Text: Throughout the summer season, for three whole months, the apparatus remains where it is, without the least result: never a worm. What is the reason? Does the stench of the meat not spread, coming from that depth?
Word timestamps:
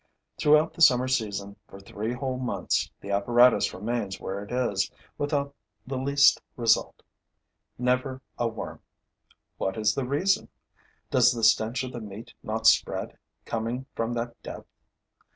Throughout 0.39 0.73
the 0.73 0.81
summer 0.81 1.07
season, 1.07 1.57
for 1.67 1.79
three 1.79 2.11
whole 2.11 2.39
months, 2.39 2.89
the 3.01 3.11
apparatus 3.11 3.71
remains 3.71 4.19
where 4.19 4.43
it 4.43 4.51
is, 4.51 4.91
without 5.19 5.53
the 5.85 5.95
least 5.99 6.41
result: 6.55 7.03
never 7.77 8.19
a 8.39 8.47
worm. 8.47 8.79
What 9.59 9.77
is 9.77 9.93
the 9.93 10.07
reason? 10.07 10.49
Does 11.11 11.31
the 11.31 11.43
stench 11.43 11.83
of 11.83 11.91
the 11.91 12.01
meat 12.01 12.33
not 12.41 12.65
spread, 12.65 13.15
coming 13.45 13.85
from 13.93 14.13
that 14.13 14.41
depth? 14.41 14.65